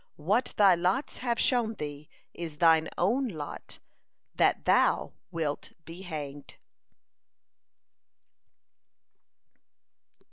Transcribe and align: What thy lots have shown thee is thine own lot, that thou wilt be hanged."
What 0.17 0.55
thy 0.57 0.73
lots 0.73 1.17
have 1.17 1.39
shown 1.39 1.75
thee 1.75 2.09
is 2.33 2.57
thine 2.57 2.89
own 2.97 3.27
lot, 3.27 3.77
that 4.33 4.65
thou 4.65 5.13
wilt 5.29 5.73
be 5.85 6.01
hanged." 6.01 6.55